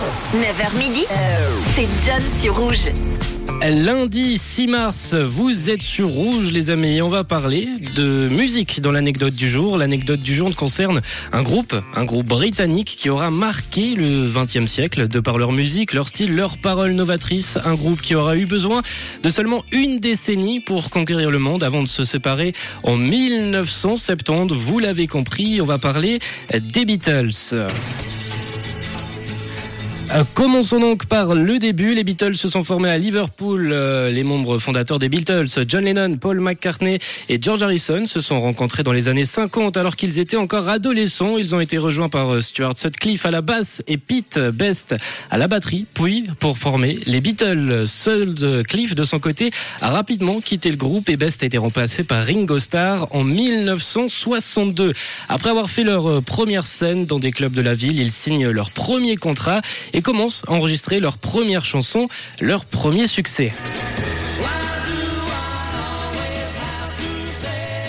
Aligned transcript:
9h 0.00 0.78
midi, 0.78 1.04
c'est 1.74 1.86
John 2.06 2.22
sur 2.38 2.56
Rouge. 2.56 2.90
Lundi 3.62 4.38
6 4.38 4.66
mars, 4.68 5.14
vous 5.14 5.68
êtes 5.68 5.82
sur 5.82 6.08
Rouge 6.08 6.52
les 6.52 6.70
amis. 6.70 7.02
On 7.02 7.08
va 7.08 7.22
parler 7.22 7.68
de 7.94 8.28
musique 8.28 8.80
dans 8.80 8.92
l'anecdote 8.92 9.34
du 9.34 9.46
jour. 9.46 9.76
L'anecdote 9.76 10.20
du 10.22 10.34
jour 10.34 10.54
concerne 10.56 11.02
un 11.32 11.42
groupe, 11.42 11.74
un 11.94 12.04
groupe 12.06 12.28
britannique 12.28 12.96
qui 12.96 13.10
aura 13.10 13.30
marqué 13.30 13.94
le 13.94 14.26
20e 14.26 14.66
siècle 14.66 15.06
de 15.06 15.20
par 15.20 15.36
leur 15.36 15.52
musique, 15.52 15.92
leur 15.92 16.08
style, 16.08 16.34
leurs 16.34 16.56
paroles 16.56 16.92
novatrices. 16.92 17.58
Un 17.62 17.74
groupe 17.74 18.00
qui 18.00 18.14
aura 18.14 18.36
eu 18.36 18.46
besoin 18.46 18.80
de 19.22 19.28
seulement 19.28 19.64
une 19.70 20.00
décennie 20.00 20.60
pour 20.60 20.88
conquérir 20.88 21.30
le 21.30 21.38
monde 21.38 21.62
avant 21.62 21.82
de 21.82 21.88
se 21.88 22.04
séparer 22.04 22.54
en 22.84 22.96
1970. 22.96 24.54
Vous 24.54 24.78
l'avez 24.78 25.06
compris, 25.06 25.60
on 25.60 25.66
va 25.66 25.76
parler 25.76 26.20
des 26.58 26.86
Beatles. 26.86 27.66
Euh, 30.12 30.24
commençons 30.34 30.80
donc 30.80 31.06
par 31.06 31.36
le 31.36 31.60
début. 31.60 31.94
Les 31.94 32.02
Beatles 32.02 32.34
se 32.34 32.48
sont 32.48 32.64
formés 32.64 32.90
à 32.90 32.98
Liverpool. 32.98 33.70
Euh, 33.72 34.10
les 34.10 34.24
membres 34.24 34.58
fondateurs 34.58 34.98
des 34.98 35.08
Beatles, 35.08 35.46
John 35.68 35.84
Lennon, 35.84 36.16
Paul 36.16 36.40
McCartney 36.40 36.98
et 37.28 37.38
George 37.40 37.62
Harrison, 37.62 38.06
se 38.06 38.20
sont 38.20 38.40
rencontrés 38.40 38.82
dans 38.82 38.92
les 38.92 39.06
années 39.06 39.24
50 39.24 39.76
alors 39.76 39.94
qu'ils 39.94 40.18
étaient 40.18 40.36
encore 40.36 40.68
adolescents. 40.68 41.38
Ils 41.38 41.54
ont 41.54 41.60
été 41.60 41.78
rejoints 41.78 42.08
par 42.08 42.34
euh, 42.34 42.40
Stuart 42.40 42.76
Sutcliffe 42.76 43.24
à 43.24 43.30
la 43.30 43.40
basse 43.40 43.82
et 43.86 43.98
Pete 43.98 44.36
Best 44.52 44.96
à 45.30 45.38
la 45.38 45.46
batterie, 45.46 45.86
puis 45.94 46.26
pour 46.40 46.58
former 46.58 46.98
les 47.06 47.20
Beatles. 47.20 47.84
Sutcliffe, 47.86 48.96
de 48.96 49.04
son 49.04 49.20
côté, 49.20 49.52
a 49.80 49.90
rapidement 49.90 50.40
quitté 50.40 50.70
le 50.70 50.76
groupe 50.76 51.08
et 51.08 51.16
Best 51.16 51.44
a 51.44 51.46
été 51.46 51.58
remplacé 51.58 52.02
par 52.02 52.24
Ringo 52.24 52.58
Starr 52.58 53.06
en 53.12 53.22
1962. 53.22 54.92
Après 55.28 55.50
avoir 55.50 55.70
fait 55.70 55.84
leur 55.84 56.20
première 56.24 56.66
scène 56.66 57.06
dans 57.06 57.20
des 57.20 57.30
clubs 57.30 57.52
de 57.52 57.62
la 57.62 57.74
ville, 57.74 58.00
ils 58.00 58.10
signent 58.10 58.48
leur 58.48 58.72
premier 58.72 59.14
contrat 59.14 59.60
commencent 60.02 60.42
à 60.46 60.52
enregistrer 60.52 61.00
leur 61.00 61.18
première 61.18 61.64
chanson, 61.64 62.08
leur 62.40 62.64
premier 62.64 63.06
succès. 63.06 63.52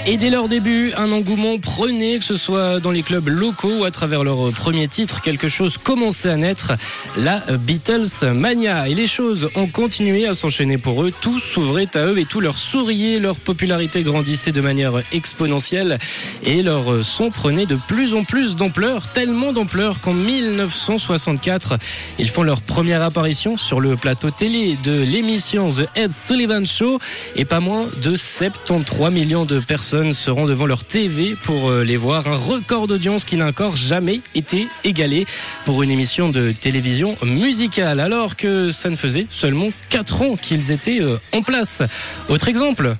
Et 0.07 0.17
dès 0.17 0.31
leur 0.31 0.47
début, 0.47 0.93
un 0.97 1.11
engouement 1.11 1.59
prenait, 1.59 2.17
que 2.17 2.25
ce 2.25 2.35
soit 2.35 2.79
dans 2.79 2.89
les 2.89 3.03
clubs 3.03 3.27
locaux 3.27 3.81
ou 3.81 3.83
à 3.83 3.91
travers 3.91 4.23
leur 4.23 4.51
premier 4.51 4.87
titre, 4.87 5.21
quelque 5.21 5.47
chose 5.47 5.77
commençait 5.77 6.31
à 6.31 6.37
naître, 6.37 6.73
la 7.17 7.39
Beatles 7.59 8.33
Mania. 8.33 8.89
Et 8.89 8.95
les 8.95 9.05
choses 9.05 9.49
ont 9.55 9.67
continué 9.67 10.25
à 10.25 10.33
s'enchaîner 10.33 10.79
pour 10.79 11.03
eux, 11.03 11.13
tout 11.21 11.39
s'ouvrait 11.39 11.87
à 11.93 12.07
eux 12.07 12.17
et 12.17 12.25
tout 12.25 12.39
leur 12.39 12.57
souriait, 12.57 13.19
leur 13.19 13.39
popularité 13.39 14.01
grandissait 14.01 14.51
de 14.51 14.59
manière 14.59 14.93
exponentielle 15.13 15.99
et 16.43 16.63
leur 16.63 17.05
son 17.05 17.29
prenait 17.29 17.67
de 17.67 17.77
plus 17.87 18.15
en 18.15 18.23
plus 18.23 18.55
d'ampleur, 18.55 19.07
tellement 19.09 19.53
d'ampleur 19.53 20.01
qu'en 20.01 20.15
1964, 20.15 21.77
ils 22.17 22.29
font 22.29 22.41
leur 22.41 22.61
première 22.61 23.03
apparition 23.03 23.55
sur 23.55 23.79
le 23.79 23.95
plateau 23.95 24.31
télé 24.31 24.77
de 24.83 24.99
l'émission 25.03 25.69
The 25.69 25.87
Ed 25.95 26.11
Sullivan 26.11 26.65
Show. 26.65 26.97
Et 27.35 27.45
pas 27.45 27.59
moins 27.59 27.87
de 28.01 28.15
73 28.15 29.11
millions 29.11 29.45
de 29.45 29.59
personnes 29.59 29.90
seront 30.13 30.45
devant 30.45 30.65
leur 30.65 30.85
TV 30.85 31.35
pour 31.43 31.69
euh, 31.69 31.83
les 31.83 31.97
voir. 31.97 32.27
Un 32.27 32.37
record 32.37 32.87
d'audience 32.87 33.25
qui 33.25 33.35
n'a 33.35 33.47
encore 33.47 33.75
jamais 33.75 34.21
été 34.35 34.67
égalé 34.85 35.25
pour 35.65 35.83
une 35.83 35.91
émission 35.91 36.29
de 36.29 36.53
télévision 36.53 37.17
musicale, 37.23 37.99
alors 37.99 38.37
que 38.37 38.71
ça 38.71 38.89
ne 38.89 38.95
faisait 38.95 39.27
seulement 39.29 39.69
4 39.89 40.21
ans 40.21 40.35
qu'ils 40.37 40.71
étaient 40.71 41.01
euh, 41.01 41.17
en 41.33 41.41
place. 41.41 41.83
Autre 42.29 42.47
exemple. 42.47 42.95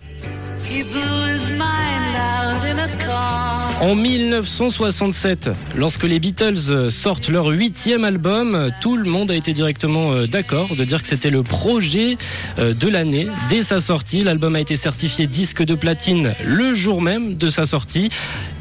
En 3.82 3.96
1967, 3.96 5.50
lorsque 5.76 6.04
les 6.04 6.20
Beatles 6.20 6.92
sortent 6.92 7.30
leur 7.30 7.48
huitième 7.48 8.04
album, 8.04 8.70
tout 8.80 8.96
le 8.96 9.10
monde 9.10 9.32
a 9.32 9.36
été 9.36 9.54
directement 9.54 10.12
euh, 10.12 10.28
d'accord 10.28 10.76
de 10.76 10.84
dire 10.84 11.02
que 11.02 11.08
c'était 11.08 11.32
le 11.32 11.42
projet 11.42 12.16
euh, 12.60 12.76
de 12.76 12.88
l'année. 12.88 13.28
Dès 13.50 13.64
sa 13.64 13.80
sortie, 13.80 14.24
l'album 14.24 14.56
a 14.56 14.60
été 14.60 14.76
certifié 14.76 15.26
disque 15.26 15.64
de 15.64 15.74
platine 15.74 16.34
le 16.46 16.76
jour 16.76 17.02
même 17.02 17.38
de 17.38 17.50
sa 17.50 17.66
sortie. 17.66 18.10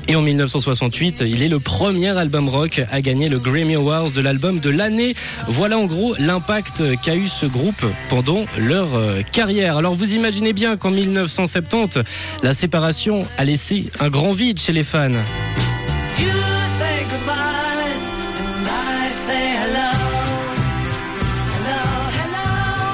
Et 0.09 0.17
en 0.17 0.23
1968, 0.23 1.23
il 1.27 1.43
est 1.43 1.49
le 1.49 1.61
premier 1.61 2.17
album 2.17 2.49
rock 2.49 2.83
à 2.91 3.01
gagner 3.01 3.29
le 3.29 3.39
Grammy 3.39 3.75
Awards 3.75 4.11
de 4.11 4.21
l'album 4.21 4.59
de 4.59 4.71
l'année. 4.71 5.15
Voilà 5.47 5.79
en 5.79 5.87
gros 5.87 6.15
l'impact 6.19 6.83
qu'a 7.01 7.17
eu 7.17 7.29
ce 7.29 7.47
groupe 7.47 7.85
pendant 8.09 8.45
leur 8.59 8.95
euh, 8.95 9.23
carrière. 9.23 9.77
Alors 9.77 9.95
vous 9.95 10.15
imaginez 10.15 10.53
bien 10.53 10.77
qu'en 10.77 10.91
1970, 10.91 12.01
la 12.43 12.55
séparation 12.55 13.25
a 13.39 13.45
laissé 13.45 13.91
un 14.01 14.09
grand 14.09 14.33
vide 14.33 14.59
chez 14.59 14.73
les 14.73 14.83
fans. 14.83 15.11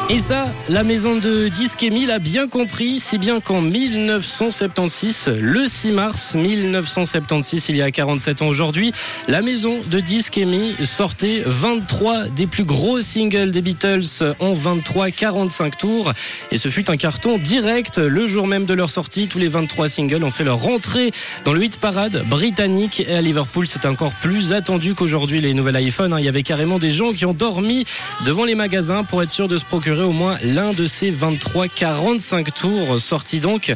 Et 0.09 0.21
ça, 0.21 0.47
la 0.69 0.85
maison 0.85 1.17
de 1.17 1.49
disques 1.49 1.83
Emile 1.83 2.13
a 2.13 2.21
bien 2.21 2.47
compris, 2.47 3.01
si 3.01 3.19
bien 3.19 3.41
qu'en 3.41 3.61
1976, 3.61 5.33
le 5.37 5.67
6 5.67 5.91
mars 5.91 6.37
1976, 6.37 7.65
il 7.71 7.77
y 7.77 7.83
a 7.83 7.91
47 7.91 8.41
ans 8.41 8.47
aujourd'hui, 8.47 8.93
la 9.27 9.43
maison 9.43 9.81
de 9.91 9.99
disques 9.99 10.39
Emile 10.39 10.77
sortait 10.87 11.43
23 11.45 12.29
des 12.29 12.47
plus 12.47 12.63
gros 12.63 13.01
singles 13.01 13.51
des 13.51 13.63
Beatles 13.63 14.05
en 14.39 14.55
23-45 14.55 15.77
tours. 15.77 16.13
Et 16.53 16.57
ce 16.57 16.69
fut 16.69 16.89
un 16.89 16.97
carton 16.97 17.37
direct 17.37 17.99
le 17.99 18.27
jour 18.27 18.47
même 18.47 18.65
de 18.65 18.75
leur 18.75 18.91
sortie. 18.91 19.27
Tous 19.27 19.41
les 19.41 19.49
23 19.49 19.89
singles 19.89 20.23
ont 20.23 20.31
fait 20.31 20.45
leur 20.45 20.59
rentrée 20.59 21.11
dans 21.45 21.53
le 21.53 21.65
hit 21.65 21.81
parade 21.81 22.25
britannique. 22.29 23.01
Et 23.01 23.17
à 23.17 23.21
Liverpool, 23.21 23.67
c'est 23.67 23.87
encore 23.87 24.13
plus 24.13 24.53
attendu 24.53 24.95
qu'aujourd'hui 24.95 25.41
les 25.41 25.53
nouvelles 25.53 25.83
iPhones. 25.85 26.13
Hein. 26.13 26.21
Il 26.21 26.25
y 26.25 26.29
avait 26.29 26.45
carrément 26.45 26.79
des 26.79 26.91
gens 26.91 27.13
qui 27.13 27.27
ont 27.27 27.35
dormi 27.35 27.85
devant 28.25 28.45
les 28.45 28.55
magasins 28.55 29.03
pour 29.03 29.21
être 29.21 29.31
sûr 29.31 29.49
de 29.49 29.59
se 29.59 29.65
procurer 29.65 29.96
au 30.05 30.13
moins 30.13 30.39
l'un 30.43 30.73
de 30.73 30.87
ces 30.87 31.11
23-45 31.11 32.53
tours, 32.53 33.01
sortis 33.01 33.41
donc 33.41 33.75